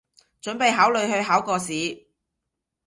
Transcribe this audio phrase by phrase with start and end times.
[0.41, 2.07] 準備考慮去考個試